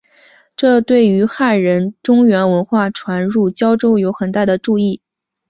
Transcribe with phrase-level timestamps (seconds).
[0.55, 4.99] 这对于汉人中原文化传入交州有很大的助益。